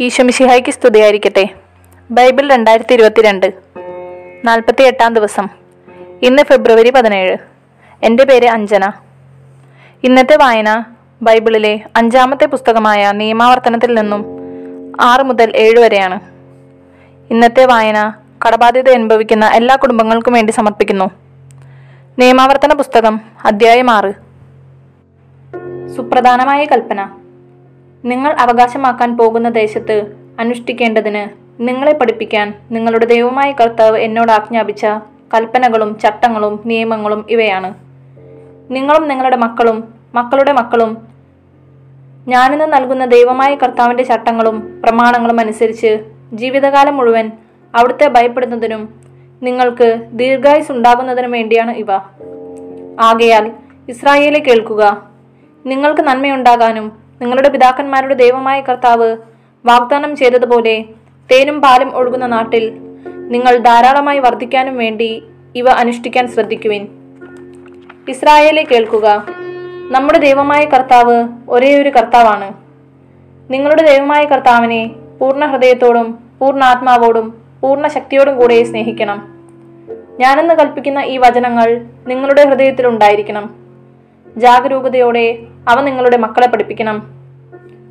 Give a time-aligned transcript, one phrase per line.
[0.00, 1.48] ഈശോമിശിഹായ്ക്ക് സ്തുതിയായിരിക്കട്ടെ.
[2.10, 3.52] ബൈബിൾ രണ്ടായിരത്തി ഇരുപത്തിരണ്ട്
[4.44, 5.48] നാൽപ്പത്തി എട്ടാം ദിവസം.
[6.22, 7.36] ഇന്ന് ഫെബ്രുവരി പതിനേഴ്.
[8.02, 8.92] എന്റെ പേര് അഞ്ജന.
[10.04, 10.84] ഇന്നത്തെ വായന
[11.22, 14.24] ബൈബിളിലെ അഞ്ചാമത്തെ പുസ്തകമായ നിയമാവർത്തനത്തിൽ നിന്നും
[15.00, 16.20] ആറ് മുതൽ ഏഴ് വരെയാണ്.
[17.30, 18.12] ഇന്നത്തെ വായന
[18.46, 21.10] കടബാധ്യത അനുഭവിക്കുന്ന എല്ലാ കുടുംബങ്ങൾക്കും വേണ്ടി സമർപ്പിക്കുന്നു.
[22.18, 24.12] നിയമാവർത്തന പുസ്തകം അധ്യായം ആറ്.
[25.96, 27.08] സുപ്രധാനമായ കൽപ്പന.
[28.04, 34.86] നിങ്ങൾ അവകാശമാക്കാൻ പോകുന്ന ദേശത്ത് അനുഷ്ഠിക്കേണ്ടതിന് നിങ്ങളെ പഠിപ്പിക്കാൻ നിങ്ങളുടെ ദൈവമായ കർത്താവ് എന്നോട് ആജ്ഞാപിച്ച
[35.34, 37.74] കൽപ്പനകളും ചട്ടങ്ങളും നിയമങ്ങളും ഇവയാണ്.
[38.70, 41.08] നിങ്ങളും നിങ്ങളുടെ മക്കളും മക്കളുടെ മക്കളും
[42.28, 47.30] ഞാനിന്ന് നൽകുന്ന ദൈവമായ കർത്താവിന്റെ ചട്ടങ്ങളും പ്രമാണങ്ങളും അനുസരിച്ച് ജീവിതകാലം മുഴുവൻ
[47.74, 49.00] അവിടുത്തെ ഭയപ്പെടുന്നതിനും
[49.42, 51.92] നിങ്ങൾക്ക് ദീർഘായുസ് ഉണ്ടാകുന്നതിനും വേണ്ടിയാണ് ഇവ.
[53.00, 53.50] ആകയാൽ
[53.88, 55.08] ഇസ്രായേലെ കേൾക്കുക.
[55.66, 59.16] നിങ്ങൾക്ക് നന്മയുണ്ടാകാനും നിങ്ങളുടെ പിതാക്കന്മാരുടെ ദൈവമായ കർത്താവ്
[59.66, 60.84] വാഗ്ദാനം ചെയ്തതുപോലെ
[61.32, 65.22] തേനും പാലും ഒഴുകുന്ന നാട്ടിൽ നിങ്ങൾ ധാരാളമായി വർദ്ധിക്കാനും വേണ്ടി
[65.54, 66.88] ഇവ അനുഷ്ഠിക്കാൻ ശ്രദ്ധിക്കുവിൻ.
[68.08, 69.26] ഇസ്രായേലെ കേൾക്കുക.
[69.90, 72.54] നമ്മുടെ ദൈവമായ കർത്താവ് ഒരേ ഒരു കർത്താവാണ്.
[73.52, 79.28] നിങ്ങളുടെ ദൈവമായ കർത്താവിനെ പൂർണ ഹൃദയത്തോടും പൂർണ ആത്മാവോടും പൂർണ ശക്തിയോടും കൂടെ സ്നേഹിക്കണം.
[80.20, 83.65] ഞാനെന്ന് കൽപ്പിക്കുന്ന ഈ വചനങ്ങൾ നിങ്ങളുടെ ഹൃദയത്തിൽ ഉണ്ടായിരിക്കണം.
[84.36, 87.10] ജാഗരൂകതയോടെ അവ നിങ്ങളുടെ മക്കളെ പഠിപ്പിക്കണം.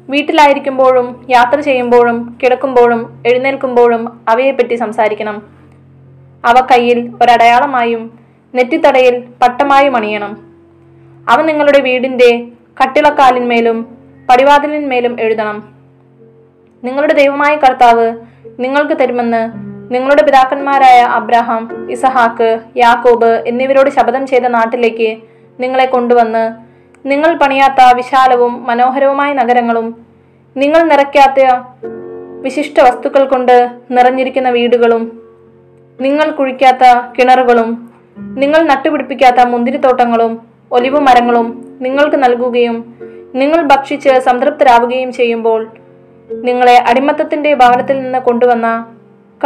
[0.10, 5.42] വീട്ടിലായിരിക്കുമ്പോഴും യാത്ര ചെയ്യുമ്പോഴും കിടക്കുമ്പോഴും എഴുന്നേൽക്കുമ്പോഴും അവയെപ്പറ്റി സംസാരിക്കണം.
[6.46, 8.20] അവ കയ്യിൽ ഒരടയാളമായും
[8.56, 10.38] നെറ്റിത്തടയിൽ പട്ടമായും അണിയണം.
[11.30, 12.48] അവ നിങ്ങളുടെ വീടിന്റെ
[12.84, 13.98] കട്ടിളക്കാലിന്മേലും
[14.30, 15.74] പടിവാതിലിന്മേലും എഴുതണം.
[16.84, 18.16] നിങ്ങളുടെ ദൈവമായ കർത്താവ്
[18.60, 19.52] നിങ്ങൾക്ക് തരുമെന്ന്
[19.94, 26.66] നിങ്ങളുടെ പിതാക്കന്മാരായ അബ്രഹാം ഇസഹാക്ക് യാക്കോബ് എന്നിവരോട് ശപഥം ചെയ്ത നാട്ടിലേക്ക് നിങ്ങളെ കൊണ്ടുവന്ന്
[27.06, 30.06] നിങ്ങൾ പണിയാത്ത വിശാലവും മനോഹരവുമായ നഗരങ്ങളും
[30.58, 31.40] നിങ്ങൾ നിറയ്ക്കാത്ത
[32.42, 35.22] വിശിഷ്ട വസ്തുക്കൾ കൊണ്ട് നിറഞ്ഞിരിക്കുന്ന വീടുകളും
[36.02, 36.84] നിങ്ങൾ കുഴിക്കാത്ത
[37.20, 42.96] കിണറുകളും നിങ്ങൾ നട്ടുപിടിപ്പിക്കാത്ത മുന്തിരിത്തോട്ടങ്ങളും ഒലിവ് മരങ്ങളും നിങ്ങൾക്ക് നൽകുകയും
[43.36, 45.68] നിങ്ങൾ ഭക്ഷിച്ച് സംതൃപ്തരാവുകയും ചെയ്യുമ്പോൾ
[46.44, 48.86] നിങ്ങളെ അടിമത്തത്തിന്റെ ഭവനത്തിൽ നിന്ന് കൊണ്ടുവന്ന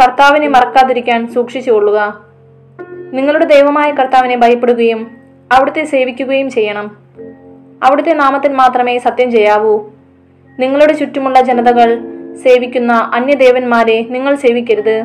[0.00, 2.20] കർത്താവിനെ മറക്കാതിരിക്കാൻ സൂക്ഷിച്ചുകൊള്ളുക.
[3.12, 5.19] നിങ്ങളുടെ ദൈവമായ കർത്താവിനെ ഭയപ്പെടുകയും
[5.52, 6.96] അവിടുത്തെ സേവിക്കുകയും ചെയ്യണം.
[7.82, 9.80] അവിടുത്തെ നാമത്തിൽ മാത്രമേ സത്യം ചെയ്യാവൂ.
[10.58, 11.98] നിങ്ങളുടെ ചുറ്റുമുള്ള ജനതകൾ
[12.34, 15.04] സേവിക്കുന്ന അന്യദേവന്മാരെ നിങ്ങൾ സേവിക്കരുത്.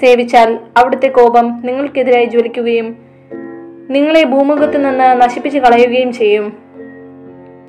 [0.00, 2.96] സേവിച്ചാൽ അവിടുത്തെ കോപം നിങ്ങൾക്കെതിരായി ജ്വലിക്കുകയും
[3.90, 6.56] നിങ്ങളെ ഭൂമുഖത്ത് നിന്ന് നശിപ്പിച്ചു കളയുകയും ചെയ്യും.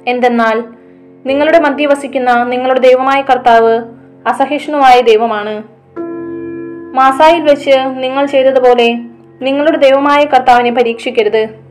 [0.07, 0.63] എന്തെന്നാൽ
[1.25, 3.81] നിങ്ങളുടെ മധ്യ വസിക്കുന്ന നിങ്ങളുടെ ദൈവമായ കർത്താവ്
[4.27, 5.63] അസഹിഷ്ണുവായ ദൈവമാണ്.
[6.93, 8.99] മാസായിൽ വെച്ച് നിങ്ങൾ ചെയ്തതുപോലെ
[9.41, 11.66] നിങ്ങളുടെ ദൈവമായ കർത്താവിനെ പരീക്ഷിക്കരുത്.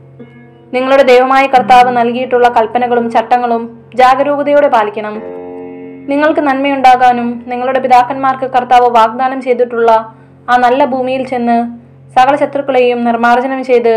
[0.73, 3.61] നിങ്ങളുടെ ദൈവമായ കർത്താവ് നൽകിയിട്ടുള്ള കൽപ്പനകളും ചട്ടങ്ങളും
[3.95, 5.15] ജാഗരൂകതയോടെ പാലിക്കണം.
[6.09, 9.91] നിങ്ങൾക്ക് നന്മയുണ്ടാകാനും നിങ്ങളുടെ പിതാക്കന്മാർക്ക് കർത്താവ് വാഗ്ദാനം ചെയ്തിട്ടുള്ള
[10.49, 11.57] ആ നല്ല ഭൂമിയിൽ ചെന്ന്
[12.15, 13.95] സകല ശത്രുക്കളെയും നിർമ്മാർജനം ചെയ്ത്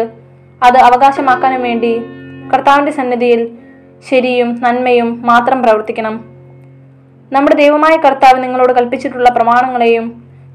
[0.62, 1.92] അത് അവകാശമാക്കാനും വേണ്ടി
[2.52, 3.42] കർത്താവിന്റെ സന്നിധിയിൽ
[4.10, 6.14] ശരിയും നന്മയും മാത്രം പ്രവർത്തിക്കണം.
[7.32, 10.06] നമ്മുടെ ദൈവമായ കർത്താവ് നിങ്ങളോട് കൽപ്പിച്ചിട്ടുള്ള പ്രമാണങ്ങളെയും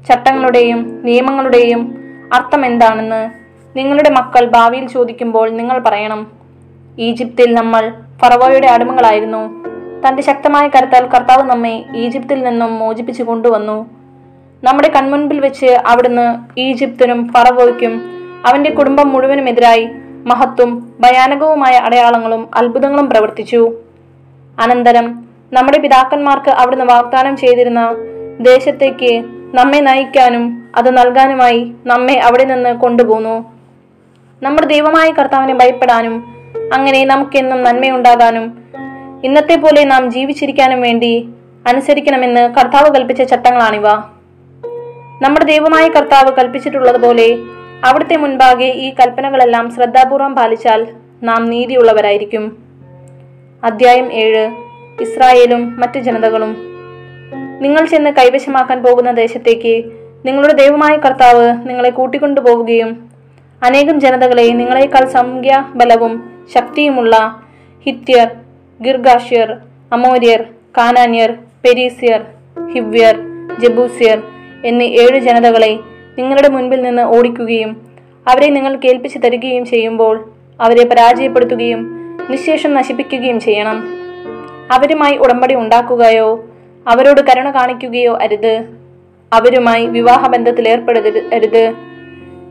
[0.08, 1.82] ചട്ടങ്ങളുടെയും നിയമങ്ങളുടെയും
[2.32, 3.45] അർത്ഥം എന്താണെന്ന്
[3.76, 6.26] നിങ്ങളുടെ മക്കൾ ഭാവിയിൽ ചോദിക്കുമ്പോൾ നിങ്ങൾ പറയണം
[6.98, 7.92] ഈജിപ്തിൽ നമ്മൾ
[8.22, 9.42] ഫറവോയുടെ അടിമകളായിരുന്നു.
[10.04, 13.90] തന്റെ ശക്തമായ കരുത്താൽ കർത്താവ് നമ്മെ ഈജിപ്തിൽ നിന്നും മോചിപ്പിച്ചു കൊണ്ടുവന്നു.
[14.64, 16.26] നമ്മുടെ കൺമുൻപിൽ വെച്ച് അവിടുന്ന്
[16.60, 18.12] ഈജിപ്തിനും ഫറവോയ്ക്കും
[18.46, 19.88] അവന്റെ കുടുംബം മുഴുവനുമെതിരായി
[20.26, 23.72] മഹത്വം ഭയാനകവുമായ അടയാളങ്ങളും അത്ഭുതങ്ങളും പ്രവർത്തിച്ചു.
[24.58, 27.94] അനന്തരം നമ്മുടെ പിതാക്കന്മാർക്ക് അവിടുന്ന് വാഗ്ദാനം ചെയ്തിരുന്ന
[28.40, 33.55] ദേശത്തേക്ക് നമ്മെ നയിക്കാനും അത് നൽകാനുമായി നമ്മെ അവിടെ നിന്ന് കൊണ്ടുപോന്നു.
[34.42, 36.24] നമ്മുടെ ദൈവമായ കർത്താവിനെ ഭയപ്പെടാനും
[36.72, 38.64] അങ്ങനെ നമുക്കെന്നും നന്മയുണ്ടാകാനും
[39.24, 41.28] ഇന്നത്തെ പോലെ നാം ജീവിച്ചിരിക്കാനും വേണ്ടി
[41.66, 43.88] അനുസരിക്കണമെന്ന് കർത്താവ് കൽപ്പിച്ച ചട്ടങ്ങളാണിവ.
[45.22, 47.38] നമ്മുടെ ദൈവമായ കർത്താവ് കൽപ്പിച്ചിട്ടുള്ളതുപോലെ
[47.84, 50.86] അവിടുത്തെ മുൻപാകെ ഈ കൽപ്പനകളെല്ലാം ശ്രദ്ധാപൂർവം പാലിച്ചാൽ
[51.22, 52.58] നാം നീതിയുള്ളവരായിരിക്കും.
[53.64, 54.50] അധ്യായം ഏഴ്.
[55.00, 56.56] ഇസ്രായേലും മറ്റു ജനതകളും.
[57.60, 59.84] നിങ്ങൾ ചെന്ന് കൈവശമാക്കാൻ പോകുന്ന ദേശത്തേക്ക്
[60.26, 63.05] നിങ്ങളുടെ ദൈവമായ കർത്താവ് നിങ്ങളെ കൂട്ടിക്കൊണ്ടുപോവുകയും
[63.62, 66.12] അനേകം ജനതകളെ നിങ്ങളെക്കാൾ സംഖ്യാബലവും
[66.54, 67.42] ശക്തിയുമുള്ള
[67.86, 68.28] ഹിത്യർ
[68.82, 69.56] ഗിർഗാഷ്യർ
[69.92, 70.44] അമോര്യർ
[70.78, 71.30] കാനാന്യർ
[71.64, 72.20] പെരീസ്യർ
[72.74, 73.16] ഹിവ്യർ
[73.58, 74.22] ജബൂസ്യർ
[74.64, 75.78] എന്നീ ഏഴ് ജനതകളെ
[76.18, 77.70] നിങ്ങളുടെ മുൻപിൽ നിന്ന് ഓടിക്കുകയും
[78.28, 80.30] അവരെ നിങ്ങൾ കേൾപ്പിച്ചു തരികയും ചെയ്യുമ്പോൾ
[80.60, 81.80] അവരെ പരാജയപ്പെടുത്തുകയും
[82.30, 83.78] നിശേഷം നശിപ്പിക്കുകയും ചെയ്യണം.
[84.72, 86.44] അവരുമായി ഉടമ്പടി ഉണ്ടാക്കുകയോ
[86.88, 88.54] അവരോട് കരുണ കാണിക്കുകയോ അരുത്.
[89.32, 91.74] അവരുമായി വിവാഹബന്ധത്തിൽ ഏർപ്പെടരുത്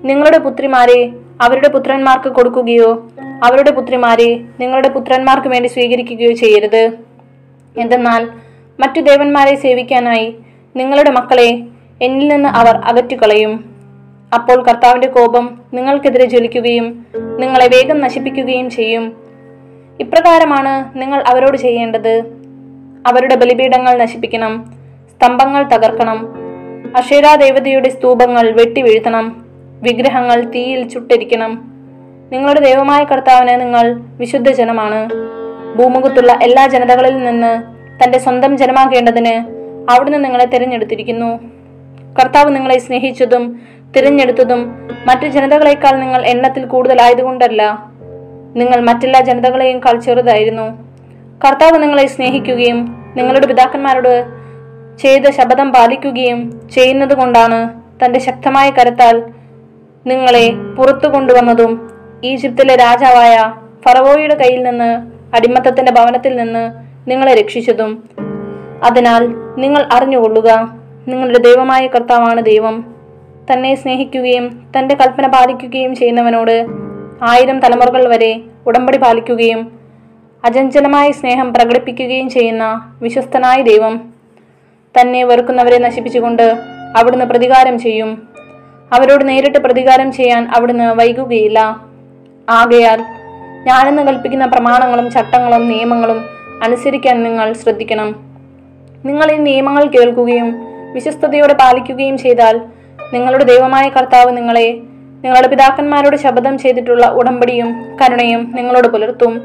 [0.05, 3.07] നിങ്ങളുടെ പുത്രിമാരെ അവരുടെ പുത്രന്മാർക്ക് കൊടുക്കുകയോ
[3.43, 6.97] അവരുടെ പുത്രിമാരെ നിങ്ങളുടെ പുത്രന്മാർക്ക് വേണ്ടി സ്വീകരിക്കുകയോ ചെയ്യരുത്.
[7.77, 8.27] എന്തെന്നാൽ
[8.79, 10.35] മറ്റു ദേവന്മാരെ സേവിക്കാനായി
[10.75, 11.63] നിങ്ങളുടെ മക്കളെ
[12.01, 13.75] എന്നിൽ നിന്ന് അവർ അകറ്റിക്കളയും.
[14.33, 17.05] അപ്പോൾ കർത്താവിന്റെ കോപം നിങ്ങൾക്കെതിരെ ജ്വലിക്കുകയും
[17.39, 19.15] നിങ്ങളെ വേഗം നശിപ്പിക്കുകയും ചെയ്യും.
[19.99, 22.23] ഇപ്രകാരമാണ് നിങ്ങൾ അവരോട് ചെയ്യേണ്ടത്.
[23.07, 24.65] അവരുടെ ബലിപീഠങ്ങൾ നശിപ്പിക്കണം
[25.11, 26.19] സ്തംഭങ്ങൾ തകർക്കണം
[26.97, 29.44] അക്ഷേരാ ദേവതയുടെ സ്തൂപങ്ങൾ വെട്ടിവീഴ്ത്തണം
[29.85, 31.51] വിഗ്രഹങ്ങൾ തീയിൽ ചുട്ടിരിക്കണം.
[32.31, 35.09] നിങ്ങളുടെ ദൈവമായ കർത്താവിന് നിങ്ങൾ വിശുദ്ധ ജനമാണ്.
[35.77, 37.63] ഭൂമുഖത്തുള്ള എല്ലാ ജനതകളിൽ നിന്ന്
[38.03, 39.35] തന്റെ സ്വന്തം ജനമാകേണ്ടതിന്
[39.91, 41.39] അവിടുന്ന് നിങ്ങളെ തിരഞ്ഞെടുത്തിരിക്കുന്നു.
[42.19, 43.61] കർത്താവ് നിങ്ങളെ സ്നേഹിച്ചതും
[43.97, 44.61] തിരഞ്ഞെടുത്തതും
[45.05, 47.91] മറ്റു ജനതകളെക്കാൾ നിങ്ങൾ എണ്ണത്തിൽ കൂടുതലായതുകൊണ്ടല്ല.
[48.55, 50.65] നിങ്ങൾ മറ്റെല്ലാ ജനതകളെയും കാൾ ചെറുതായിരുന്നു.
[51.47, 52.79] കർത്താവ് നിങ്ങളെ സ്നേഹിക്കുകയും
[53.17, 54.25] നിങ്ങളുടെ പിതാക്കന്മാരോട്
[55.01, 57.59] ചെയ്ത ശപഥം പാലിക്കുകയും ചെയ്യുന്നത് കൊണ്ടാണ്
[58.05, 59.23] തന്റെ ശക്തമായ കരത്താൽ
[60.07, 61.91] നിങ്ങളെ പുറത്തു കൊണ്ടുവന്നതും
[62.23, 63.53] ഈജിപ്തിലെ രാജാവായ
[63.85, 64.89] ഫറവോയുടെ കയ്യിൽ നിന്ന്
[65.35, 66.63] അടിമത്തത്തിന്റെ ഭവനത്തിൽ നിന്ന്
[67.09, 68.03] നിങ്ങളെ രക്ഷിച്ചതും.
[68.83, 69.27] അതിനാൽ
[69.61, 70.49] നിങ്ങൾ അറിഞ്ഞുകൊള്ളുക
[71.07, 72.95] നിങ്ങളുടെ ദൈവമായ കർത്താവാണ് ദൈവം.
[73.53, 76.65] തന്നെ സ്നേഹിക്കുകയും തന്റെ കൽപ്പന പാലിക്കുകയും ചെയ്യുന്നവനോട്
[77.23, 79.79] ആയിരം തലമുറകൾ വരെ ഉടമ്പടി പാലിക്കുകയും
[80.45, 84.13] അചഞ്ചലമായ സ്നേഹം പ്രകടിപ്പിക്കുകയും ചെയ്യുന്ന വിശ്വസ്തനായ ദൈവം.
[84.95, 86.47] തന്നെ വെറുക്കുന്നവരെ നശിപ്പിച്ചുകൊണ്ട്
[86.97, 88.34] അവിടുന്ന് പ്രതികാരം ചെയ്യും.
[88.93, 91.59] അവരോട് നേരിട്ട് പ്രതികാരം ചെയ്യാൻ അവിടുന്ന് വൈകുകയില്ല.
[92.49, 93.01] ആകയാൽ
[93.67, 96.25] ഞാനെന്ന് കൽപ്പിക്കുന്ന പ്രമാണങ്ങളും ചട്ടങ്ങളും നിയമങ്ങളും
[96.63, 98.15] അനുസരിക്കാൻ നിങ്ങൾ ശ്രദ്ധിക്കണം.
[99.05, 100.55] നിങ്ങൾ ഈ നിയമങ്ങൾ കേൾക്കുകയും
[100.93, 102.61] വിശ്വസ്തയോടെ പാലിക്കുകയും ചെയ്താൽ
[103.13, 104.81] നിങ്ങളുടെ ദൈവമായ കർത്താവ് നിങ്ങളെ
[105.23, 109.41] നിങ്ങളുടെ പിതാക്കന്മാരോട് ശപഥം ചെയ്തിട്ടുള്ള ഉടമ്പടിയും കരുണയും നിങ്ങളോട് പുലർത്തും.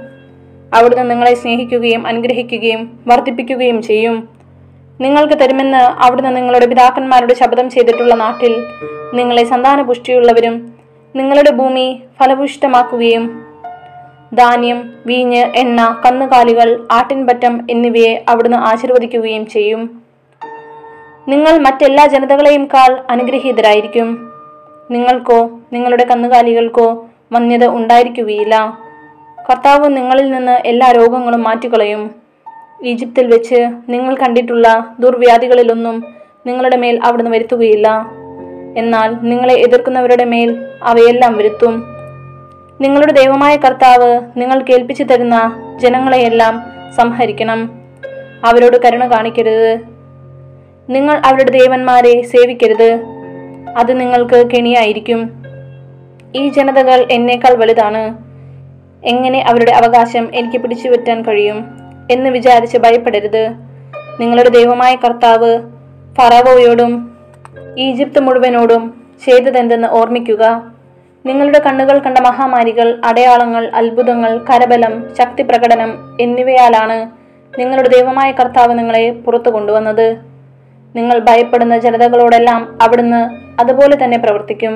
[0.74, 4.39] അവിടുന്ന് നിങ്ങളെ സ്നേഹിക്കുകയും അനുഗ്രഹിക്കുകയും വർദ്ധിപ്പിക്കുകയും ചെയ്യും.
[5.00, 8.66] നിങ്ങൾക്ക് തരുമെന്ന് അവിടുന്ന് നിങ്ങളുടെ പിതാക്കന്മാരുടെ ശബ്ദം ചെയ്തിട്ടുള്ള നാട്ടിൽ
[9.14, 10.74] നിങ്ങളെ സന്താനപുഷ്ടിയുള്ളവരും
[11.16, 13.46] നിങ്ങളുടെ ഭൂമി ഫലഭൂഷ്ടമാക്കുകയും
[14.34, 20.02] ധാന്യം വീഞ്ഞ് എണ്ണ കന്നുകാലികൾ ആട്ടിൻപറ്റം എന്നിവയെ അവിടുന്ന് ആശീർവദിക്കുകയും ചെയ്യും.
[21.28, 24.32] നിങ്ങൾ മറ്റെല്ലാ ജനതകളെയും കാൾ അനുഗ്രഹീതരായിരിക്കും.
[24.90, 28.78] നിങ്ങൾക്കോ നിങ്ങളുടെ കന്നുകാലികൾക്കോ വന്യത ഉണ്ടായിരിക്കുകയില്ല.
[29.50, 32.19] കർത്താവ് നിങ്ങളിൽ നിന്ന് എല്ലാ രോഗങ്ങളും മാറ്റിക്കളയും.
[32.84, 36.04] ഈജിപ്തിൽ വെച്ച് നിങ്ങൾ കണ്ടിട്ടുള്ള ദുർവ്യാധികളിലൊന്നും
[36.46, 38.06] നിങ്ങളുടെ മേൽ അവിടുന്ന് വരുത്തുകയില്ല.
[38.76, 41.84] എന്നാൽ നിങ്ങളെ എതിർക്കുന്നവരുടെ മേൽ അവയെല്ലാം വരുത്തും.
[42.80, 46.62] നിങ്ങളുടെ ദൈവമായ കർത്താവ് നിങ്ങൾ കേൾപ്പിച്ചു തരുന്ന ജനങ്ങളെയെല്ലാം
[46.96, 47.80] സംഹരിക്കണം.
[48.44, 49.78] അവരോട് കരുണ കാണിക്കരുത്.
[50.90, 53.00] നിങ്ങൾ അവരുടെ ദേവന്മാരെ സേവിക്കരുത്.
[53.76, 55.42] അത് നിങ്ങൾക്ക് കെണിയായിരിക്കും.
[56.36, 58.18] ഈ ജനതകൾ എന്നേക്കാൾ വലുതാണ്.
[59.04, 61.79] എങ്ങനെ അവരുടെ അവകാശം എനിക്ക് പിടിച്ചു പറ്റാൻ കഴിയും?
[62.10, 63.44] എന്ന് വിചാരിച്ച് ഭയപ്പെടരുത്.
[64.20, 65.62] നിങ്ങളുടെ ദൈവമായ കർത്താവ്
[66.18, 66.92] ഫറവോയോടും
[67.78, 68.82] ഈജിപ്ത് മുഴുവനോടും
[69.24, 70.62] ചെയ്തതെന്തെന്ന് ഓർമ്മിക്കുക.
[71.26, 77.10] നിങ്ങളുടെ കണ്ണുകൾ കണ്ട മഹാമാരികൾ അടയാളങ്ങൾ അത്ഭുതങ്ങൾ കരബലം ശക്തി പ്രകടനം എന്നിവയാലാണ്
[77.58, 80.16] നിങ്ങളുടെ ദൈവമായ കർത്താവ് നിങ്ങളെ പുറത്തു കൊണ്ടുവന്നത്.
[80.96, 83.20] നിങ്ങൾ ഭയപ്പെടുന്ന ജനതകളോടെല്ലാം അവിടുന്ന്
[83.60, 84.74] അതുപോലെ തന്നെ പ്രവർത്തിക്കും.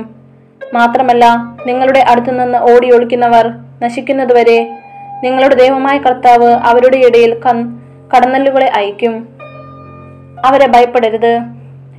[0.75, 1.25] മാത്രമല്ല
[1.66, 3.52] നിങ്ങളുടെ അടുത്തു നിന്ന് ഓടി ഒളിക്കുന്നവർ
[3.82, 4.83] നശിക്കുന്നതുവരെ
[5.25, 7.35] നിങ്ങളുടെ ദൈവമായ കർത്താവ് അവരുടെ ഇടയിൽ
[8.17, 9.29] കടന്നലുകളെ അയക്കും
[10.47, 11.41] അവരെ ഭയപ്പെടരുത്.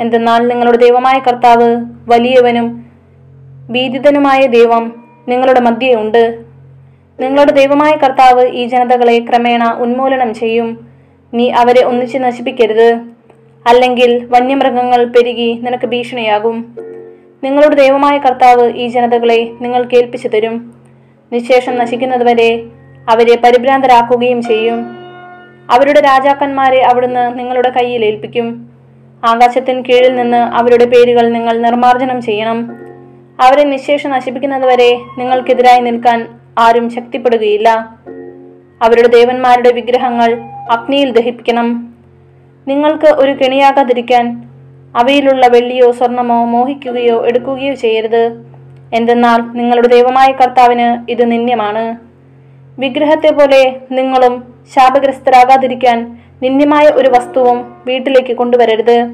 [0.02, 2.86] എന്തെന്നാൽ നിങ്ങളുടെ ദൈവമായ കർത്താവ് വലിയവനും
[3.70, 6.44] ഭീതിതനുമായ ദൈവം നിങ്ങളുടെ മധ്യേ ഉണ്ട്.
[7.20, 10.88] നിങ്ങളുടെ ദൈവമായ കർത്താവ് ഈ ജനതകളെ ക്രമേണ ഉന്മൂലനം ചെയ്യും.
[11.34, 13.00] നീ അവരെ ഒന്നിച്ച് നശിപ്പിക്കരുത്.
[13.68, 16.76] അല്ലെങ്കിൽ വന്യമൃഗങ്ങൾ പെരുകി നിനക്ക് ഭീഷണിയാകും.
[17.44, 20.74] നിങ്ങളുടെ ദൈവമായ കർത്താവ് ഈ ജനതകളെ നിങ്ങൾ കേൾപ്പിച്ചു തരും.
[21.34, 22.64] നിശേഷം നശിക്കുന്നതുവരെ
[23.10, 24.98] അവരെ പരിഭ്രാന്തരാക്കുകയും ചെയ്യും.
[25.72, 28.70] അവരുടെ രാജാക്കന്മാരെ അവിടുന്ന് നിങ്ങളുടെ കയ്യിൽ ഏൽപ്പിക്കും.
[29.26, 32.72] ആകാശത്തിന് കീഴിൽ നിന്ന് അവരുടെ പേരുകൾ നിങ്ങൾ നിർമ്മാർജനം ചെയ്യണം.
[33.42, 37.90] അവരെ നിശേഷം നശിപ്പിക്കുന്നതുവരെ നിങ്ങൾക്കെതിരായി നിൽക്കാൻ ആരും ശക്തിപ്പെടുകയില്ല.
[38.82, 41.94] അവരുടെ ദേവന്മാരുടെ വിഗ്രഹങ്ങൾ അഗ്നിയിൽ ദഹിപ്പിക്കണം.
[42.68, 44.50] നിങ്ങൾക്ക് ഒരു കെണിയാകാതിരിക്കാൻ
[44.96, 48.46] അവയിലുള്ള വെള്ളിയോ സ്വർണമോ മോഹിക്കുകയോ എടുക്കുകയോ ചെയ്യരുത്.
[48.94, 52.05] എന്തെന്നാൽ നിങ്ങളുടെ ദൈവമായ കർത്താവിന് ഇത് നിന്ദ്യമാണ്.
[52.80, 59.12] വിഗ്രഹത്തെ പോലെ നിങ്ങളും ശാപഗ്രസ്തരാകാതിരിക്കാൻ നിന്ദ്യമായ ഒരു വസ്തുവും വീട്ടിലേക്ക് കൊണ്ടുവരരുത്.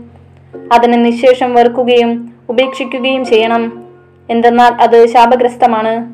[0.73, 3.83] അതിനെ നിശേഷം വെറുക്കുകയും ഉപേക്ഷിക്കുകയും ചെയ്യണം.
[4.29, 6.13] എന്തെന്നാൽ അത് ശാപഗ്രസ്തമാണ്.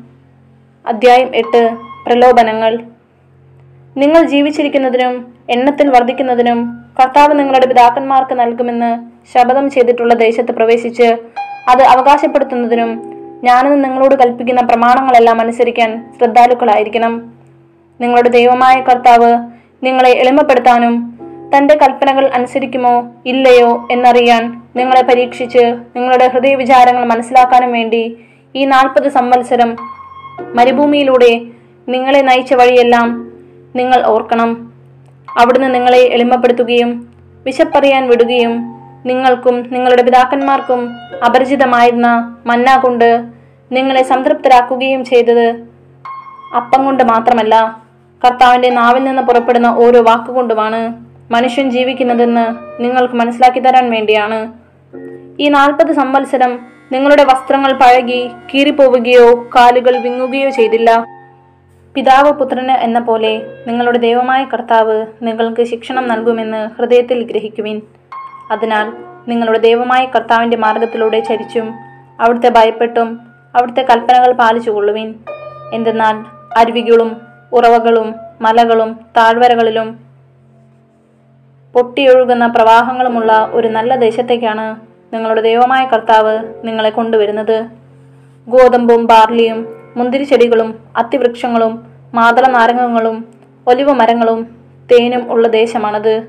[0.88, 1.76] അധ്യായം എട്ട്.
[2.06, 2.78] പ്രലോഭനങ്ങൾ.
[3.96, 11.16] നിങ്ങൾ ജീവിച്ചിരിക്കുന്നതിനും എണ്ണത്തിൽ വർദ്ധിക്കുന്നതിനും കർത്താവ് നിങ്ങളുടെ പിതാക്കന്മാർക്ക് നൽകുമെന്ന് ശപഥം ചെയ്തിട്ടുള്ള ദേശത്ത് പ്രവേശിച്ച്
[11.68, 13.02] അത് അവകാശപ്പെടുത്തുന്നതിനും
[13.44, 17.37] ഞാനെന്ന് നിങ്ങളോട് കൽപ്പിക്കുന്ന പ്രമാണങ്ങളെല്ലാം അനുസരിക്കാൻ ശ്രദ്ധാലുക്കളായിരിക്കണം.
[18.00, 19.38] നിങ്ങളുടെ ദൈവമായ കർത്താവ്
[19.82, 21.18] നിങ്ങളെ എളിമപ്പെടുത്താനും
[21.56, 28.16] തന്റെ കൽപ്പനകൾ അനുസരിക്കുമോ ഇല്ലയോ എന്നറിയാൻ നിങ്ങളെ പരീക്ഷിച്ച് നിങ്ങളുടെ ഹൃദയ വിചാരങ്ങൾ മനസ്സിലാക്കാനും വേണ്ടി
[28.54, 29.76] ഈ നാൽപ്പത് സംവത്സരം
[30.54, 31.40] മരുഭൂമിയിലൂടെ
[31.88, 33.32] നിങ്ങളെ നയിച്ച വഴിയെല്ലാം
[33.76, 34.72] നിങ്ങൾ ഓർക്കണം.
[35.38, 37.08] അവിടുന്ന് നിങ്ങളെ എളിമപ്പെടുത്തുകയും
[37.44, 38.74] വിശപ്പറിയാൻ വിടുകയും
[39.06, 40.94] നിങ്ങൾക്കും നിങ്ങളുടെ പിതാക്കന്മാർക്കും
[41.26, 43.24] അപരിചിതമായിരുന്ന മന്ന കൊണ്ട്
[43.72, 45.48] നിങ്ങളെ സംതൃപ്തരാക്കുകയും ചെയ്തത്
[46.56, 47.82] അപ്പം കൊണ്ട് മാത്രമല്ല.
[48.24, 52.46] കർത്താവിന്റെ നാവിൽ നിന്ന് പുറപ്പെടുന്ന ഓരോ വാക്കുകൊണ്ടുമാണ് മനുഷ്യൻ ജീവിക്കുന്നതെന്ന്
[52.82, 54.52] നിങ്ങൾക്ക് മനസ്സിലാക്കി തരാൻ വേണ്ടിയാണ്.
[55.40, 56.60] ഈ നാൽപ്പത് സംവത്സരം
[56.92, 61.06] നിങ്ങളുടെ വസ്ത്രങ്ങൾ പഴകി കീറിപ്പോവുകയോ കാലുകൾ വിങ്ങുകയോ ചെയ്തില്ല.
[61.94, 67.82] പിതാവ് പുത്രന് എന്ന പോലെ നിങ്ങളുടെ ദൈവമായ കർത്താവ് നിങ്ങൾക്ക് ശിക്ഷണം നൽകുമെന്ന് ഹൃദയത്തിൽ ഗ്രഹിക്കുവിൻ.
[68.50, 68.92] അതിനാൽ
[69.28, 71.74] നിങ്ങളുടെ ദൈവമായ കർത്താവിന്റെ മാർഗത്തിലൂടെ ചരിച്ചും
[72.20, 73.20] അവിടുത്തെ ഭയപ്പെട്ടും
[73.56, 75.14] അവിടുത്തെ കൽപ്പനകൾ പാലിച്ചു കൊള്ളുവിൻ
[75.74, 76.24] എന്തെന്നാൽ
[76.58, 79.98] അരുവികളും ഉറവകളും മലകളും താഴ്വരകളിലും
[81.74, 84.76] പൊട്ടിയൊഴുകുന്ന പ്രവാഹങ്ങളുമുള്ള ഒരു നല്ല ദേശത്തേക്കാണ്
[85.14, 87.66] നിങ്ങളുടെ ദൈവമായ കർത്താവ് നിങ്ങളെ കൊണ്ടുവരുന്നത്.
[88.48, 93.28] ഗോതമ്പും ബാർലിയും മുന്തിരിച്ചെടികളും അത്തിവൃക്ഷങ്ങളും മാതള നാരകങ്ങളും
[93.66, 94.56] ഒലിവ മരങ്ങളും
[94.92, 96.22] തേനും ഉള്ള ദേശമാണത്.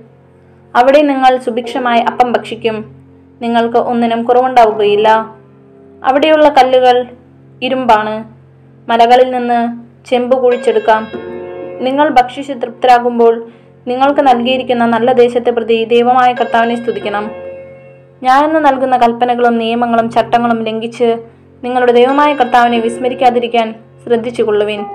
[0.76, 2.96] അവിടെ നിങ്ങൾ സുഭിക്ഷമായി അപ്പം ഭക്ഷിക്കും.
[3.42, 5.36] നിങ്ങൾക്ക് ഒന്നിനും കുറവുണ്ടാവുകയില്ല.
[6.04, 7.08] അവിടെയുള്ള കല്ലുകൾ
[7.64, 8.24] ഇരുമ്പാണ്.
[8.90, 11.08] മലകളിൽ നിന്ന് ചെമ്പ് കുഴിച്ചെടുക്കാം.
[11.82, 13.52] നിങ്ങൾ ഭക്ഷിച്ച് തൃപ്തരാകുമ്പോൾ
[13.88, 17.32] നിങ്ങൾക്ക് നൽകിയിരിക്കുന്ന നല്ല ദേശത്തെ പ്രതി ദൈവമായ കർത്താവിനെ സ്തുതിക്കണം.
[18.24, 21.18] ഞാനെന്ന് നൽകുന്ന കൽപ്പനകളും നിയമങ്ങളും ചട്ടങ്ങളും ലംഘിച്ച്
[21.64, 24.86] നിങ്ങളുടെ ദൈവമായ കർത്താവിനെ വിസ്മരിക്കാതിരിക്കാൻ ശ്രദ്ധിച്ചുകൊള്ളുവിൻ.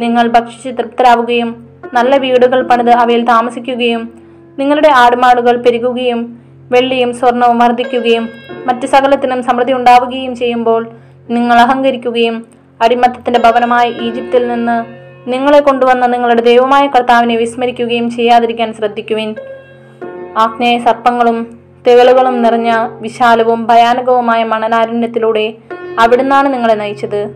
[0.00, 4.12] നിങ്ങൾ ഭക്ഷിച്ച് തൃപ്തരാവുകയും നല്ല വീടുകൾ പണിത് അവയിൽ താമസിക്കുകയും
[4.58, 8.28] നിങ്ങളുടെ ആടുമാടുകൾ പെരുകുകയും വെള്ളിയും സ്വർണവും വർദ്ധിക്കുകയും
[8.66, 10.88] മറ്റ് സകലത്തിനും സമൃദ്ധി ഉണ്ടാവുകയും ചെയ്യുമ്പോൾ
[11.30, 12.44] നിങ്ങൾ അഹങ്കരിക്കുകയും
[12.82, 19.34] അടിമത്തത്തിന്റെ ഭവനമായ ഈജിപ്തിൽ നിന്ന് നിങ്ങളെ കൊണ്ടുവന്ന നിങ്ങളുടെ ദൈവമായ കർത്താവിനെ വിസ്മരിക്കുകയും ചെയ്യാതിരിക്കാൻ ശ്രദ്ധിക്കുവിൻ.
[20.38, 25.54] ആഗ്നേയ സർപ്പങ്ങളും തേളുകളും നിറഞ്ഞ വിശാലവും ഭയാനകവുമായ മണനാരണ്യത്തിലൂടെ
[25.98, 27.34] അവിടുന്നാണ് നിങ്ങളെ നയിച്ചത്.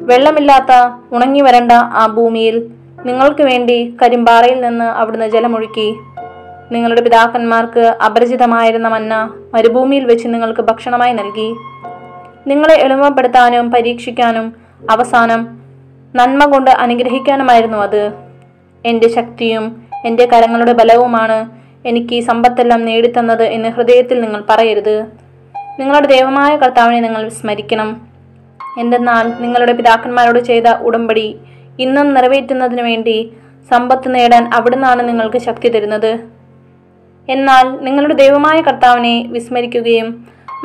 [0.00, 0.72] വെള്ളമില്ലാത്ത
[1.12, 2.66] ഉണങ്ങി വരണ്ട ആ ഭൂമിയിൽ
[3.04, 5.94] നിങ്ങൾക്ക് വേണ്ടി കരിമ്പാറയിൽ നിന്ന് അവിടുന്ന് ജലമൊഴുക്കി.
[6.72, 11.54] നിങ്ങളുടെ പിതാക്കന്മാർക്ക് അപരിചിതമായിരുന്ന മന്ന മരുഭൂമിയിൽ വെച്ച് നിങ്ങൾക്ക് ഭക്ഷണമായി നൽകി.
[12.50, 14.46] നിങ്ങളെ എളിമപ്പെടുത്താനും പരീക്ഷിക്കാനും
[14.90, 15.40] അവസാനം
[16.16, 18.02] നന്മ കൊണ്ട് അനുഗ്രഹിക്കാനുമായിരുന്നു അത്.
[18.84, 19.64] എന്റെ ശക്തിയും
[20.04, 21.38] എന്റെ കരങ്ങളുടെ ബലവുമാണ്
[21.88, 24.96] എനിക്ക് ഈ സമ്പത്തെല്ലാം നേടിത്തന്നത് എന്ന് ഹൃദയത്തിൽ നിങ്ങൾ പറയരുത്.
[25.80, 27.90] നിങ്ങളുടെ ദൈവമായ കർത്താവിനെ നിങ്ങൾ സ്മരിക്കണം
[28.78, 31.28] എന്തെന്നാൽ നിങ്ങളുടെ പിതാക്കന്മാരോട് ചെയ്ത ഉടമ്പടി
[31.78, 33.16] ഇന്നും നിറവേറ്റുന്നതിന് വേണ്ടി
[33.70, 36.12] സമ്പത്ത് നേടാൻ അവിടുന്നാണ് നിങ്ങൾക്ക് ശക്തി തരുന്നത്.
[37.28, 40.08] എന്നാൽ നിങ്ങളുടെ ദൈവമായ കർത്താവിനെ വിസ്മരിക്കുകയും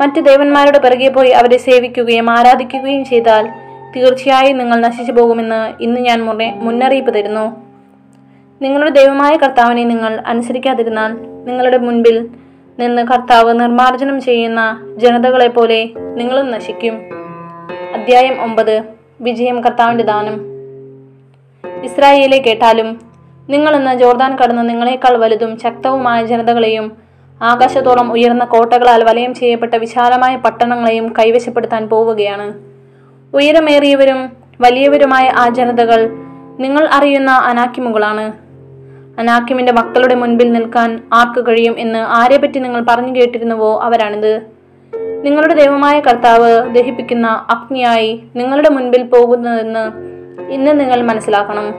[0.00, 3.48] മറ്റ് ദേവന്മാരുടെ പിറകെ പോയി അവരെ സേവിക്കുകയും ആരാധിക്കുകയും ചെയ്താൽ
[3.96, 7.64] തീർച്ചയായും നിങ്ങൾ നശിച്ചു പോകുമെന്ന് ഇന്ന് ഞാൻ മുന്നേ- മുന്നറിയിപ്പ് തരുന്നു.
[8.62, 11.12] നിങ്ങളുടെ ദൈവമായ കർത്താവിനെ നിങ്ങൾ അനുസരിക്കാതിരുന്നാൽ
[11.44, 12.28] നിങ്ങളുടെ മുൻപിൽ
[12.78, 17.00] നിന്ന് കർത്താവ് നിർമ്മാർജനം ചെയ്യുന്ന ജനതകളെ പോലെ നിങ്ങളും നശിക്കും.
[17.94, 18.82] അദ്ധ്യായം ഒമ്പത്.
[19.20, 20.40] വിജയം കർത്താവിന്റെ ദാനം.
[21.84, 23.00] ഇസ്രായേലെ കേട്ടാലും
[23.50, 27.03] നിങ്ങളെന്ന് ജോർദാൻ കടന്ന് നിങ്ങളെക്കാൾ വലുതും ശക്തവുമായ ജനതകളെയും
[27.42, 32.54] ആകാശത്തോളം ഉയർന്ന കോട്ടകളാൽ വലയം ചെയ്യപ്പെട്ട വിശാലമായ പട്ടണങ്ങളെയും കൈവശപ്പെടുത്താൻ പോവുകയാണ്.
[33.36, 36.10] ഉയരമേറിയവരും വലിയവരുമായ ആ ജനതകൾ
[36.60, 38.32] നിങ്ങൾ അറിയുന്ന അനാക്കിമുകളാണ്.
[39.18, 44.40] അനാക്കിമിന്റെ മക്കളുടെ മുൻപിൽ നിൽക്കാൻ ആർക്ക് കഴിയും എന്ന് ആരെപ്പറ്റി നിങ്ങൾ പറഞ്ഞു കേട്ടിരുന്നുവോ അവരാണിത്?
[45.22, 49.92] നിങ്ങളുടെ ദൈവമായ കർത്താവ് ദഹിപ്പിക്കുന്ന അഗ്നിയായി നിങ്ങളുടെ മുൻപിൽ പോകുന്നതെന്ന്
[50.50, 51.74] ഇന്ന് നിങ്ങൾ മനസ്സിലാക്കണം.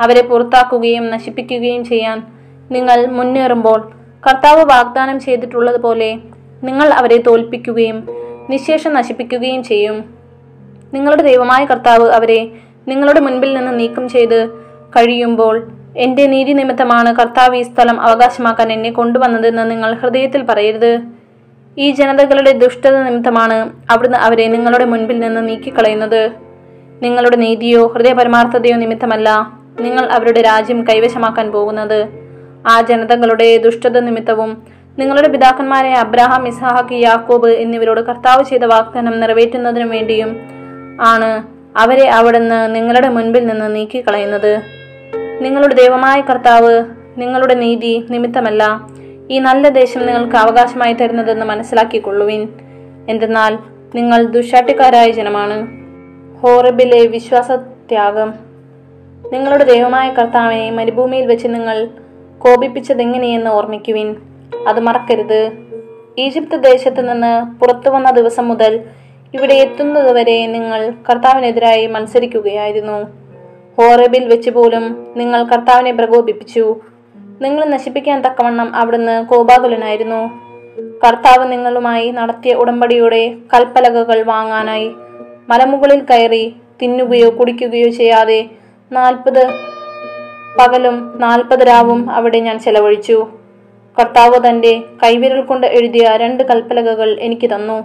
[0.00, 2.22] അവരെ പുറത്താക്കുകയും നശിപ്പിക്കുകയും ചെയ്യാൻ
[2.70, 6.18] നിങ്ങൾ മുന്നേറുമ്പോൾ കർത്താവ് വാഗ്ദാനം ചെയ്തിട്ടുള്ളതുപോലെ
[6.64, 7.98] നിങ്ങൾ അവരെ തോൽപ്പിക്കുകയും
[8.50, 10.04] നിശേഷം നശിപ്പിക്കുകയും ചെയ്യും.
[10.94, 12.50] നിങ്ങളുടെ ദൈവമായ കർത്താവ് അവരെ
[12.88, 14.48] നിങ്ങളുടെ മുൻപിൽ നിന്ന് നീക്കം ചെയ്ത്
[14.96, 20.92] കഴിയുമ്പോൾ എന്റെ നീതി നിമിത്തമാണ് കർത്താവ് ഈ സ്ഥലം അവകാശമാക്കാൻ എന്നെ കൊണ്ടുവന്നതെന്ന് നിങ്ങൾ ഹൃദയത്തിൽ പറയരുത്.
[21.78, 23.56] ഈ ജനതകളുടെ ദുഷ്ടത നിമിത്തമാണ്
[23.90, 26.32] അവിടുന്ന് അവരെ നിങ്ങളുടെ മുൻപിൽ നിന്ന് നീക്കിക്കളയുന്നത്.
[27.02, 29.28] നിങ്ങളുടെ നീതിയോ ഹൃദയപരമാർത്ഥതയോ നിമിത്തമല്ല
[29.80, 32.27] നിങ്ങൾ അവരുടെ രാജ്യം കൈവശമാക്കാൻ പോകുന്നത്.
[32.68, 34.62] ആ ജനതകളുടെ ദുഷ്ടത നിമിത്തവും
[34.98, 40.30] നിങ്ങളുടെ പിതാക്കന്മാരെ അബ്രാഹാം ഇസ്ഹാഖ് യാക്കോബ് എന്നിവരോട് കർത്താവ് ചെയ്ത വാഗ്ദാനം നിറവേറ്റുന്നതിനു വേണ്ടിയും
[41.00, 41.42] ആണ്
[41.76, 44.62] അവരെ അവിടുന്ന് നിങ്ങളുടെ മുൻപിൽ നിന്ന് നീക്കിക്കളയുന്നത്.
[45.40, 46.84] നിങ്ങളുടെ ദൈവമായ കർത്താവ്
[47.18, 48.80] നിങ്ങളുടെ നീതി നിമിത്തമല്ല
[49.30, 52.48] ഈ നല്ല ദേശം നിങ്ങൾക്ക് അവകാശമായി തരുന്നതെന്ന് മനസ്സിലാക്കിക്കൊള്ളുവിൻ.
[53.08, 53.58] എന്തെന്നാൽ
[53.94, 55.56] നിങ്ങൾ ദുശാട്ടിക്കാരായ ജനമാണ്.
[56.40, 58.34] ഹോറബിലെ വിശ്വാസത്യാഗം.
[59.32, 61.88] നിങ്ങളുടെ ദൈവമായ കർത്താവിനെ മരുഭൂമിയിൽ വെച്ച് നിങ്ങൾ
[62.38, 64.16] കോപിപ്പിച്ചതെങ്ങനെയെന്ന് ഓർമ്മിക്കുവിൻ.
[64.68, 65.50] അത് മറക്കരുത്.
[66.18, 68.84] ഈജിപ്ത് ദേശത്ത് നിന്ന് പുറത്തു വന്ന ദിവസം മുതൽ
[69.34, 73.04] ഇവിടെ എത്തുന്നതുവരെ നിങ്ങൾ കർത്താവിനെതിരായി മത്സരിക്കുകയായിരുന്നു.
[73.78, 76.76] ഹോറബിൽ വെച്ച് പോലും നിങ്ങൾ കർത്താവിനെ പ്രകോപിപ്പിച്ചു.
[77.40, 80.48] നിങ്ങൾ നശിപ്പിക്കാൻ തക്കവണ്ണം അവിടുന്ന് കോപാകുലനായിരുന്നു.
[81.06, 84.90] കർത്താവ് നിങ്ങളുമായി നടത്തിയ ഉടമ്പടിയുടെ കൽപ്പലകകൾ വാങ്ങാനായി
[85.48, 88.46] മലമുകളിൽ കയറി തിന്നുകയോ കുടിക്കുകയോ ചെയ്യാതെ
[88.92, 89.50] നാൽപ്പത്
[90.58, 93.18] പകലും നാൽപ്പത് രാവും അവിടെ ഞാൻ ചെലവഴിച്ചു.
[93.96, 94.72] കർത്താവ് തന്റെ
[95.02, 97.78] കൈവിരൽ കൊണ്ട് എഴുതിയ രണ്ട് കൽപ്പലകകൾ എനിക്ക് തന്നു.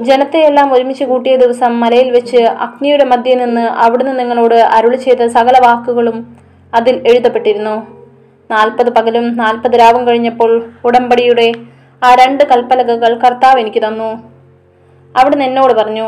[0.00, 6.16] ജനത്തെയെല്ലാം ഒരുമിച്ച് കൂട്ടിയ ദിവസം മലയിൽ വെച്ച് അഗ്നിയുടെ മധ്യേ നിന്ന് അവിടുന്ന് നിങ്ങളോട് അരുളി ചെയ്ത സകല വാക്കുകളും
[6.74, 7.76] അതിൽ എഴുതപ്പെട്ടിരുന്നു.
[8.50, 10.50] നാൽപ്പത് പകലും നാൽപ്പത് രാവും കഴിഞ്ഞപ്പോൾ
[10.84, 11.52] ഉടമ്പടിയുടെ
[12.04, 14.10] ആ രണ്ട് കൽപ്പലകകൾ കർത്താവ് എനിക്ക് തന്നു.
[15.16, 16.06] അവിടുന്ന് എന്നോട് പറഞ്ഞു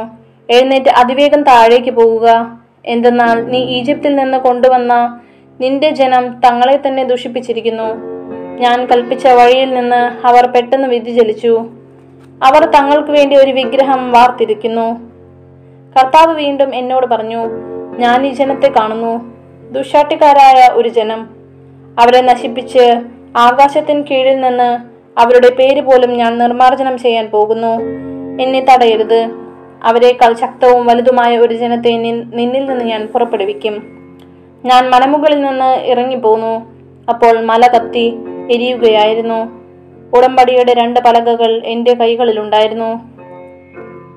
[0.50, 2.58] എഴുന്നേറ്റ് അതിവേഗം താഴേക്ക് പോവുക.
[2.86, 4.92] എന്തെന്നാൽ നീ ഈജിപ്തിൽ നിന്ന് കൊണ്ടുവന്ന
[5.60, 8.18] നിന്റെ ജനം തങ്ങളെ തന്നെ ദുഷിപ്പിച്ചിരിക്കുന്നു.
[8.60, 11.66] ഞാൻ കൽപ്പിച്ച വഴിയിൽ നിന്ന് അവർ പെട്ടെന്ന് വ്യതിചലിച്ചു
[12.42, 15.00] അവർ തങ്ങൾക്ക് വേണ്ടി ഒരു വിഗ്രഹം വാർത്തിരിക്കുന്നു.
[15.98, 17.46] കർത്താവ് വീണ്ടും എന്നോട് പറഞ്ഞു
[17.98, 19.34] ഞാൻ ഈ ജനത്തെ കാണുന്നു.
[19.72, 21.28] ദുഷാട്ടിക്കാരായ ഒരു ജനം.
[22.00, 23.00] അവരെ നശിപ്പിച്ച്
[23.36, 24.78] ആകാശത്തിന് കീഴിൽ നിന്ന്
[25.20, 27.80] അവരുടെ പേര് പോലും ഞാൻ നിർമ്മാർജനം ചെയ്യാൻ പോകുന്നു.
[28.42, 29.28] എന്നെ തടയരുത്.
[29.82, 33.97] അവരെക്കാൾ ശക്തവും വലുതുമായ ഒരു ജനത്തെ നിന്നിൽ നിന്ന് ഞാൻ പുറപ്പെടുവിക്കും.
[34.68, 36.66] ഞാൻ മലമുകളിൽ നിന്ന് ഇറങ്ങിപ്പോന്നു.
[37.08, 38.18] അപ്പോൾ മല കത്തി
[38.50, 39.58] എരിയുകയായിരുന്നു.
[40.16, 43.18] ഉടമ്പടിയുടെ രണ്ട് പലകകൾ എന്റെ കൈകളിലുണ്ടായിരുന്നു.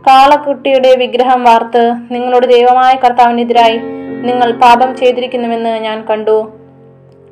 [0.08, 3.78] കാളക്കുട്ടിയുടെ വിഗ്രഹം വാർത്ത് നിങ്ങളുടെ ദൈവമായ കർത്താവിനെതിരായി
[4.22, 6.52] നിങ്ങൾ പാപം ചെയ്തിരിക്കുന്നുവെന്ന് ഞാൻ കണ്ടു.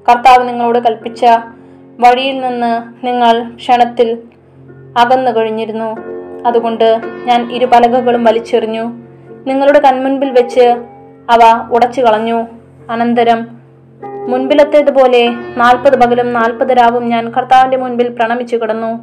[0.10, 1.26] കർത്താവ് നിങ്ങളോട് കൽപ്പിച്ച
[2.00, 4.18] വഴിയിൽ നിന്ന് നിങ്ങൾ ക്ഷണത്തിൽ
[4.98, 5.98] അകന്നു കഴിഞ്ഞിരുന്നു.
[6.48, 8.84] അതുകൊണ്ട് ഞാൻ ഇരു പലകകളും വലിച്ചെറിഞ്ഞു.
[9.48, 10.76] നിങ്ങളുടെ കൺമുൻപിൽ വെച്ച്
[11.30, 12.59] അവ ഉടച്ചു കളഞ്ഞു
[12.90, 13.48] അനന്തരം.
[14.28, 15.28] മുൻപിലത്തേതുപോലെ
[15.58, 19.00] നാൽപ്പത് പകലും നാൽപ്പത് രാവും ഞാൻ കർത്താവിന്റെ മുൻപിൽ പ്രണമിച്ചു കിടന്നു.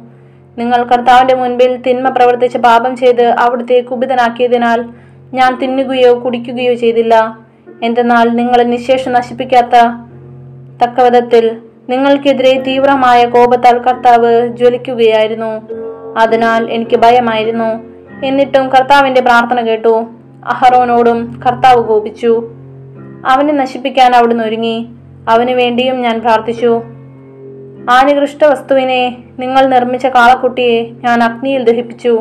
[0.57, 4.85] നിങ്ങൾ കർത്താവിന്റെ മുൻപിൽ തിന്മ പ്രവർത്തിച്ച് പാപം ചെയ്ത് അവിടുത്തെ കുപിതനാക്കിയതിനാൽ
[5.33, 7.37] ഞാൻ തിന്നുകയോ കുടിക്കുകയോ ചെയ്തില്ല.
[7.83, 9.75] എന്തെന്നാൽ നിങ്ങളെ നിശേഷം നശിപ്പിക്കാത്ത
[10.83, 11.57] തക്കവിധത്തിൽ
[11.89, 15.61] നിങ്ങൾക്കെതിരെ തീവ്രമായ കോപത്താൽ കർത്താവ് ജ്വലിക്കുകയായിരുന്നു.
[16.19, 17.83] അതിനാൽ എനിക്ക് ഭയമായിരുന്നു.
[18.25, 20.07] എന്നിട്ടും കർത്താവിന്റെ പ്രാർത്ഥന കേട്ടു.
[20.47, 22.56] അഹറോനോടും കർത്താവ് കോപിച്ചു.
[23.27, 24.87] അവനെ നശിപ്പിക്കാൻ അവിടുന്ന് ഒരുങ്ങി.
[25.29, 26.81] അവന് വേണ്ടിയും ഞാൻ പ്രാർത്ഥിച്ചു.
[27.89, 32.13] ആനികൃഷ്ട നികൃഷ്ട വസ്തുവിനെ നിങ്ങൾ നിർമ്മിച്ച കാളക്കുട്ടിയെ ഞാൻ അഗ്നിയിൽ ദഹിപ്പിച്ചു.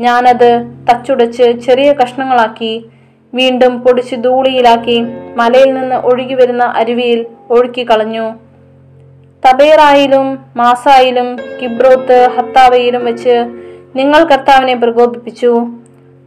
[0.00, 0.50] ഞാനത്
[0.90, 2.84] തച്ചുടച്ച് ചെറിയ കഷ്ണങ്ങളാക്കി
[3.34, 5.00] വീണ്ടും പൊടിച്ച് ധൂളിയിലാക്കി
[5.36, 8.30] മലയിൽ നിന്ന് ഒഴുകി വരുന്ന അരുവിയിൽ ഒഴുക്കി കളഞ്ഞു.
[9.42, 13.36] തബേറായിലും മാസായിലും കിബ്രോത്ത് ഹത്താവയിലും വെച്ച്
[13.96, 15.66] നിങ്ങൾ കർത്താവിനെ പ്രകോപിപ്പിച്ചു.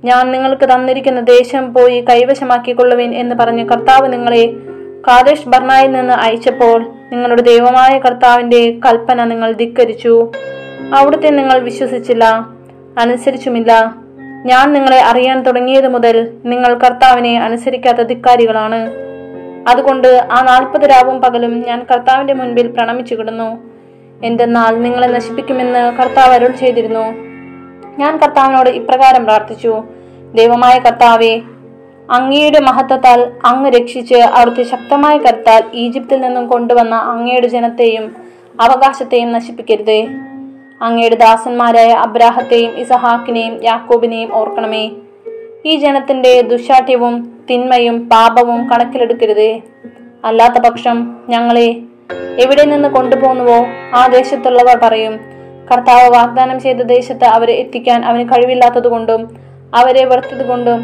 [0.06, 4.54] ഞാൻ നിങ്ങൾക്ക് തന്നിരിക്കുന്ന ദേശം പോയി കൈവശമാക്കിക്കൊള്ളുവിൻ എന്ന് പറഞ്ഞ് കർത്താവ് നിങ്ങളെ
[5.08, 10.32] കാദേഷ് ബർണായിൽ നിന്ന് അയച്ചപ്പോൾ നിങ്ങളുടെ ദൈവമായ കർത്താവിന്റെ കൽപ്പന നിങ്ങൾ ധിക്കരിച്ചു.
[10.96, 12.26] അവിടുത്തെ നിങ്ങൾ വിശ്വസിച്ചില്ല
[12.98, 13.96] അനുസരിച്ചുമില്ല.
[14.46, 18.92] ഞാൻ നിങ്ങളെ അറിയാൻ തുടങ്ങിയത് മുതൽ നിങ്ങൾ കർത്താവിനെ അനുസരിക്കാത്ത ധിക്കാരികളാണ്.
[19.68, 23.50] അതുകൊണ്ട് ആ നാൽപ്പത് രാവും പകലും ഞാൻ കർത്താവിന്റെ മുൻപിൽ പ്രണമിച്ചു കിടന്നു
[24.24, 27.33] എന്തെന്നാൽ നിങ്ങളെ നശിപ്പിക്കുമെന്ന് കർത്താവ് അരുൾ ചെയ്തിരുന്നു.
[28.00, 29.84] ഞാൻ കർത്താവിനോട് ഇപ്രകാരം പ്രാർത്ഥിച്ചു.
[30.36, 31.42] ദൈവമായ കർത്താവെ
[32.12, 38.16] അങ്ങയുടെ മഹത്വത്താൽ അങ്ങ് രക്ഷിച്ച് അവിടുത്തെ ശക്തമായ കരുത്താൽ ഈജിപ്തിൽ നിന്നും കൊണ്ടുവന്ന അങ്ങയുടെ ജനത്തെയും
[38.62, 40.08] അവകാശത്തെയും നശിപ്പിക്കരുതേ.
[40.82, 44.92] അങ്ങയുടെ ദാസന്മാരായ അബ്രാഹത്തെയും ഇസഹാക്കിനെയും യാക്കോബിനെയും ഓർക്കണമേ.
[45.66, 49.62] ഈ ജനത്തിന്റെ ദുശാഠ്യവും തിന്മയും പാപവും കണക്കിലെടുക്കരുതേ.
[50.26, 51.82] അല്ലാത്ത പക്ഷം ഞങ്ങളെ
[52.40, 55.33] എവിടെ നിന്ന് കൊണ്ടുപോകുന്നുവോ ആ ദേശത്തുള്ളവർ പറയും
[55.74, 59.22] കർത്താവ് വാഗ്ദാനം ചെയ്ത ദേശത്ത് അവരെ എത്തിക്കാൻ അവന് കഴിവില്ലാത്തതുകൊണ്ടും
[59.74, 60.80] അവരെ വെറുത്തതുകൊണ്ടും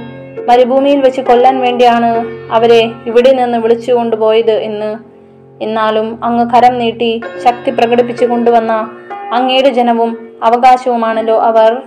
[0.50, 2.10] മരുഭൂമിയിൽ വെച്ച് കൊല്ലാൻ വേണ്ടിയാണ്
[2.52, 4.92] അവരെ ഇവിടെ നിന്ന് വിളിച്ചു കൊണ്ടുപോയത് എന്ന്.
[5.62, 8.72] എന്നാലും അങ്ങ് കരം നീട്ടി ശക്തി പ്രകടിപ്പിച്ചു കൊണ്ടുവന്ന
[9.34, 11.82] അങ്ങയുടെ ജനവും അവകാശവുമാണല്ലോ അവർ.